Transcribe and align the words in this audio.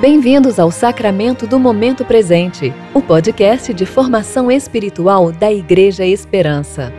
Bem-vindos 0.00 0.58
ao 0.58 0.70
Sacramento 0.70 1.46
do 1.46 1.60
Momento 1.60 2.06
Presente, 2.06 2.72
o 2.94 3.02
podcast 3.02 3.74
de 3.74 3.84
formação 3.84 4.50
espiritual 4.50 5.30
da 5.30 5.52
Igreja 5.52 6.06
Esperança. 6.06 6.90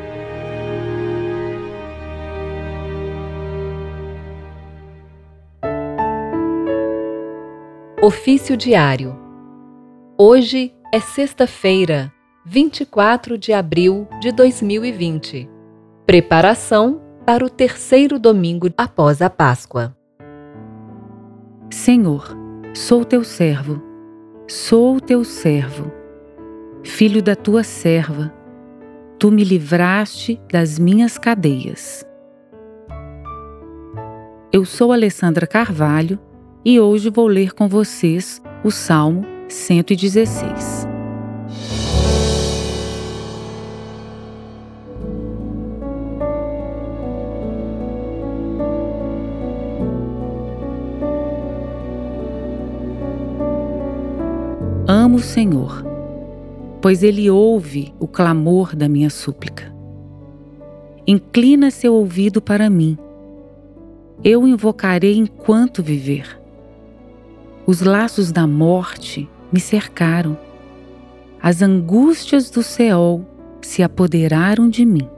Ofício 7.99 8.55
Diário. 8.55 9.17
Hoje 10.15 10.71
é 10.93 10.99
sexta-feira, 10.99 12.13
24 12.45 13.35
de 13.35 13.51
abril 13.51 14.07
de 14.19 14.31
2020. 14.31 15.49
Preparação 16.05 17.01
para 17.25 17.43
o 17.43 17.49
terceiro 17.49 18.19
domingo 18.19 18.69
após 18.77 19.23
a 19.23 19.29
Páscoa. 19.29 19.97
Senhor, 21.71 22.40
Sou 22.73 23.03
teu 23.03 23.21
servo, 23.21 23.81
sou 24.47 25.01
teu 25.01 25.25
servo, 25.25 25.91
filho 26.81 27.21
da 27.21 27.35
tua 27.35 27.65
serva. 27.65 28.33
Tu 29.19 29.29
me 29.29 29.43
livraste 29.43 30.39
das 30.49 30.79
minhas 30.79 31.17
cadeias. 31.17 32.05
Eu 34.53 34.63
sou 34.63 34.93
Alessandra 34.93 35.45
Carvalho 35.45 36.17
e 36.63 36.79
hoje 36.79 37.09
vou 37.09 37.27
ler 37.27 37.51
com 37.53 37.67
vocês 37.67 38.41
o 38.63 38.71
Salmo 38.71 39.25
116. 39.49 40.90
Amo 55.11 55.17
o 55.17 55.21
Senhor, 55.21 55.83
pois 56.81 57.03
Ele 57.03 57.29
ouve 57.29 57.93
o 57.99 58.07
clamor 58.07 58.73
da 58.73 58.87
minha 58.87 59.09
súplica. 59.09 59.69
Inclina 61.05 61.69
seu 61.69 61.93
ouvido 61.93 62.41
para 62.41 62.69
mim. 62.69 62.97
Eu 64.23 64.47
invocarei 64.47 65.17
enquanto 65.17 65.83
viver. 65.83 66.39
Os 67.67 67.81
laços 67.81 68.31
da 68.31 68.47
morte 68.47 69.29
me 69.51 69.59
cercaram. 69.59 70.37
As 71.43 71.61
angústias 71.61 72.49
do 72.49 72.63
céu 72.63 73.25
se 73.61 73.83
apoderaram 73.83 74.69
de 74.69 74.85
mim. 74.85 75.09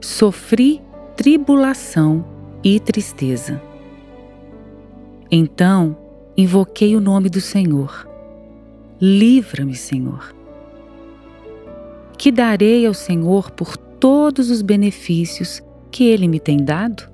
Sofri 0.00 0.80
tribulação 1.16 2.24
e 2.62 2.78
tristeza. 2.78 3.60
Então 5.28 5.96
invoquei 6.36 6.94
o 6.94 7.00
nome 7.00 7.28
do 7.28 7.40
Senhor 7.40 8.11
Livra-me, 9.04 9.74
Senhor. 9.74 10.32
Que 12.16 12.30
darei 12.30 12.86
ao 12.86 12.94
Senhor 12.94 13.50
por 13.50 13.76
todos 13.76 14.48
os 14.48 14.62
benefícios 14.62 15.60
que 15.90 16.04
Ele 16.04 16.28
me 16.28 16.38
tem 16.38 16.58
dado? 16.58 17.10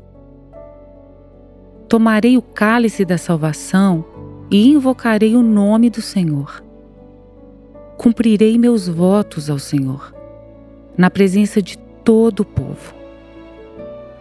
Tomarei 1.88 2.36
o 2.36 2.42
cálice 2.42 3.06
da 3.06 3.16
salvação 3.16 4.04
e 4.50 4.68
invocarei 4.68 5.34
o 5.34 5.42
nome 5.42 5.88
do 5.88 6.02
Senhor. 6.02 6.62
Cumprirei 7.96 8.58
meus 8.58 8.86
votos 8.86 9.48
ao 9.48 9.58
Senhor, 9.58 10.14
na 10.94 11.08
presença 11.08 11.62
de 11.62 11.78
todo 12.04 12.40
o 12.40 12.44
povo. 12.44 12.94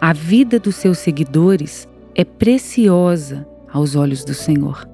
A 0.00 0.14
vida 0.14 0.58
dos 0.58 0.76
seus 0.76 0.96
seguidores 0.96 1.86
é 2.14 2.24
preciosa 2.24 3.46
aos 3.70 3.94
olhos 3.94 4.24
do 4.24 4.32
Senhor. 4.32 4.88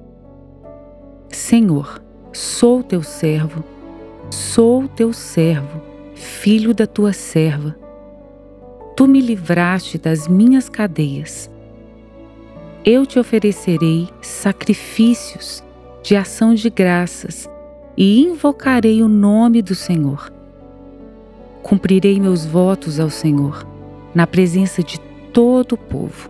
Senhor, 1.29 2.03
Sou 2.35 2.83
teu 2.83 3.01
servo, 3.01 3.63
sou 4.29 4.89
teu 4.89 5.13
servo, 5.13 5.81
filho 6.15 6.73
da 6.73 6.85
tua 6.85 7.13
serva. 7.13 7.73
Tu 8.93 9.07
me 9.07 9.21
livraste 9.21 9.97
das 9.97 10.27
minhas 10.27 10.67
cadeias. 10.67 11.49
Eu 12.83 13.05
te 13.05 13.17
oferecerei 13.17 14.09
sacrifícios 14.21 15.63
de 16.03 16.17
ação 16.17 16.53
de 16.53 16.69
graças 16.69 17.49
e 17.95 18.23
invocarei 18.23 19.01
o 19.01 19.07
nome 19.07 19.61
do 19.61 19.73
Senhor. 19.73 20.29
Cumprirei 21.63 22.19
meus 22.19 22.45
votos 22.45 22.99
ao 22.99 23.09
Senhor, 23.09 23.65
na 24.13 24.27
presença 24.27 24.83
de 24.83 24.99
todo 25.31 25.75
o 25.75 25.77
povo, 25.77 26.29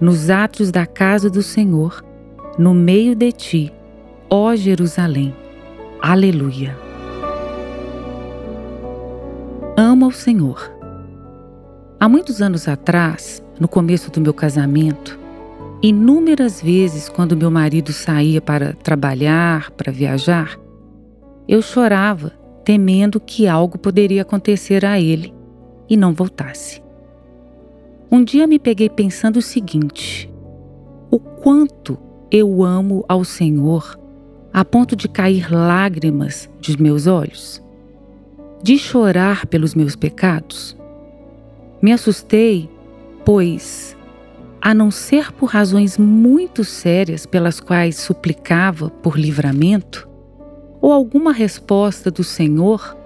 nos 0.00 0.30
atos 0.30 0.70
da 0.70 0.86
casa 0.86 1.28
do 1.28 1.42
Senhor, 1.42 2.04
no 2.56 2.72
meio 2.72 3.16
de 3.16 3.32
ti 3.32 3.72
ó 4.36 4.56
Jerusalém. 4.56 5.32
Aleluia. 6.02 6.76
Amo 9.76 10.06
ao 10.06 10.10
Senhor. 10.10 10.72
Há 12.00 12.08
muitos 12.08 12.42
anos 12.42 12.66
atrás, 12.66 13.40
no 13.60 13.68
começo 13.68 14.10
do 14.10 14.20
meu 14.20 14.34
casamento, 14.34 15.20
inúmeras 15.80 16.60
vezes 16.60 17.08
quando 17.08 17.36
meu 17.36 17.48
marido 17.48 17.92
saía 17.92 18.40
para 18.40 18.72
trabalhar, 18.72 19.70
para 19.70 19.92
viajar, 19.92 20.58
eu 21.46 21.62
chorava, 21.62 22.32
temendo 22.64 23.20
que 23.20 23.46
algo 23.46 23.78
poderia 23.78 24.22
acontecer 24.22 24.84
a 24.84 25.00
ele 25.00 25.32
e 25.88 25.96
não 25.96 26.12
voltasse. 26.12 26.82
Um 28.10 28.24
dia 28.24 28.48
me 28.48 28.58
peguei 28.58 28.90
pensando 28.90 29.36
o 29.36 29.42
seguinte: 29.42 30.28
o 31.08 31.20
quanto 31.20 31.96
eu 32.32 32.64
amo 32.64 33.04
ao 33.08 33.22
Senhor 33.22 34.02
a 34.54 34.64
ponto 34.64 34.94
de 34.94 35.08
cair 35.08 35.52
lágrimas 35.52 36.48
de 36.60 36.80
meus 36.80 37.08
olhos? 37.08 37.60
De 38.62 38.78
chorar 38.78 39.46
pelos 39.46 39.74
meus 39.74 39.96
pecados? 39.96 40.76
Me 41.82 41.90
assustei, 41.90 42.70
pois, 43.24 43.96
a 44.62 44.72
não 44.72 44.92
ser 44.92 45.32
por 45.32 45.46
razões 45.46 45.98
muito 45.98 46.62
sérias 46.62 47.26
pelas 47.26 47.58
quais 47.58 47.96
suplicava 47.96 48.88
por 48.88 49.18
livramento, 49.18 50.08
ou 50.80 50.92
alguma 50.92 51.32
resposta 51.32 52.08
do 52.08 52.22
Senhor, 52.22 52.96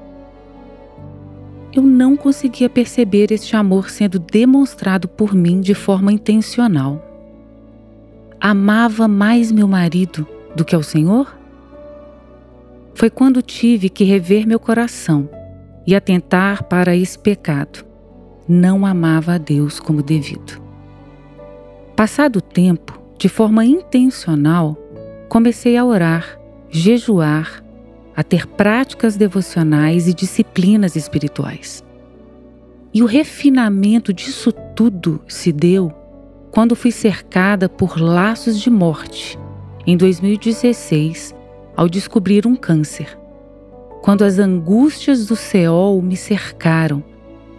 eu 1.73 1.83
não 1.83 2.15
conseguia 2.15 2.69
perceber 2.69 3.33
este 3.33 3.57
amor 3.57 3.89
sendo 3.89 4.19
demonstrado 4.19 5.09
por 5.09 5.35
mim 5.35 5.63
de 5.63 5.73
forma 5.73 6.13
intencional. 6.13 7.03
Amava 8.39 9.09
mais 9.09 9.51
meu 9.51 9.67
marido 9.67 10.29
do 10.55 10.63
que 10.63 10.75
ao 10.75 10.83
Senhor? 10.83 11.38
Foi 12.99 13.09
quando 13.09 13.41
tive 13.41 13.89
que 13.89 14.03
rever 14.03 14.45
meu 14.45 14.59
coração 14.59 15.31
e 15.87 15.95
atentar 15.95 16.65
para 16.65 16.97
esse 16.97 17.17
pecado. 17.17 17.87
Não 18.49 18.85
amava 18.85 19.35
a 19.35 19.39
Deus 19.39 19.79
como 19.79 20.03
devido. 20.03 20.61
Passado 21.95 22.39
o 22.39 22.41
tempo, 22.41 23.01
de 23.17 23.29
forma 23.29 23.65
intencional, 23.65 24.77
comecei 25.29 25.77
a 25.77 25.85
orar, 25.85 26.41
jejuar, 26.71 27.63
a 28.17 28.25
ter 28.25 28.49
práticas 28.49 29.17
devocionais 29.17 30.09
e 30.09 30.13
disciplinas 30.13 30.97
espirituais. 30.97 31.85
E 32.93 33.01
o 33.01 33.07
refinamento 33.07 34.13
disso 34.13 34.51
tudo 34.75 35.21
se 35.29 35.53
deu 35.53 35.93
quando 36.51 36.75
fui 36.75 36.91
cercada 36.91 37.69
por 37.69 38.01
laços 38.01 38.61
de 38.61 38.69
morte 38.69 39.39
em 39.87 39.97
2016 39.97 41.38
ao 41.79 41.89
descobrir 41.89 42.45
um 42.45 42.57
câncer. 42.57 43.17
Quando 44.03 44.25
as 44.25 44.41
angústias 44.41 45.27
do 45.27 45.37
Seol 45.37 46.03
me 46.03 46.17
cercaram, 46.17 47.05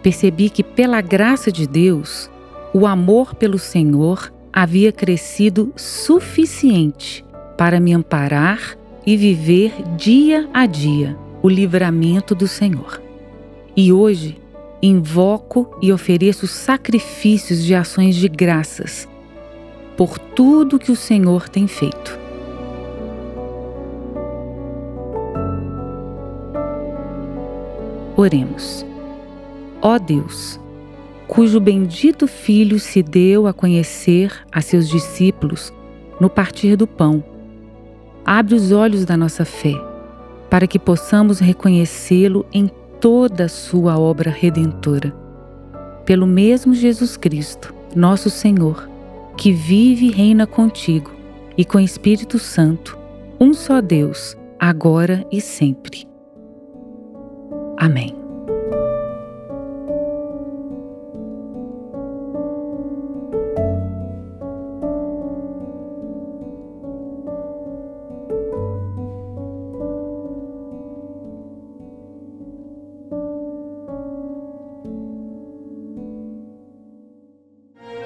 percebi 0.02 0.50
que, 0.50 0.62
pela 0.62 1.00
graça 1.00 1.50
de 1.50 1.66
Deus, 1.66 2.30
o 2.74 2.86
amor 2.86 3.34
pelo 3.34 3.58
Senhor 3.58 4.30
havia 4.52 4.92
crescido 4.92 5.72
suficiente 5.74 7.24
para 7.56 7.80
me 7.80 7.94
amparar 7.94 8.76
e 9.06 9.16
viver 9.16 9.72
dia 9.96 10.46
a 10.52 10.66
dia 10.66 11.16
o 11.42 11.48
livramento 11.48 12.34
do 12.34 12.46
Senhor. 12.46 13.00
E 13.74 13.90
hoje 13.90 14.36
invoco 14.82 15.78
e 15.80 15.90
ofereço 15.90 16.46
sacrifícios 16.46 17.64
de 17.64 17.74
ações 17.74 18.16
de 18.16 18.28
graças 18.28 19.08
por 19.96 20.18
tudo 20.18 20.78
que 20.78 20.92
o 20.92 20.96
Senhor 20.96 21.48
tem 21.48 21.66
feito. 21.66 22.29
Oremos. 28.20 28.84
Ó 29.80 29.98
Deus, 29.98 30.60
cujo 31.26 31.58
bendito 31.58 32.26
Filho 32.26 32.78
se 32.78 33.02
deu 33.02 33.46
a 33.46 33.54
conhecer 33.54 34.30
a 34.52 34.60
seus 34.60 34.90
discípulos 34.90 35.72
no 36.20 36.28
partir 36.28 36.76
do 36.76 36.86
pão, 36.86 37.24
abre 38.22 38.54
os 38.54 38.72
olhos 38.72 39.06
da 39.06 39.16
nossa 39.16 39.46
fé, 39.46 39.72
para 40.50 40.66
que 40.66 40.78
possamos 40.78 41.38
reconhecê-lo 41.38 42.44
em 42.52 42.70
toda 43.00 43.44
a 43.44 43.48
sua 43.48 43.98
obra 43.98 44.30
redentora. 44.30 45.16
Pelo 46.04 46.26
mesmo 46.26 46.74
Jesus 46.74 47.16
Cristo, 47.16 47.72
nosso 47.96 48.28
Senhor, 48.28 48.86
que 49.34 49.50
vive 49.50 50.08
e 50.08 50.10
reina 50.10 50.46
contigo 50.46 51.10
e 51.56 51.64
com 51.64 51.78
o 51.78 51.80
Espírito 51.80 52.38
Santo, 52.38 52.98
um 53.40 53.54
só 53.54 53.80
Deus, 53.80 54.36
agora 54.58 55.26
e 55.32 55.40
sempre. 55.40 56.09
Amém. 57.80 58.19